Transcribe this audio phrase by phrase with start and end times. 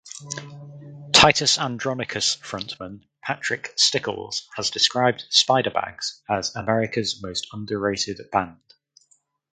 [1.13, 8.57] Titus Andronicus frontman Patrick Stickles has described Spider Bags as "America’s most underrated band".